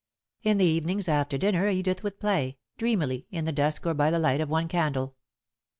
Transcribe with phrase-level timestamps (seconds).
[0.41, 4.17] In the evenings, after dinner, Edith would play, dreamily, in the dusk or by the
[4.17, 5.15] light of one candle.